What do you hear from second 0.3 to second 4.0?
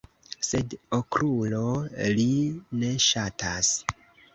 Sed Okrulo, ri ne ŝatas.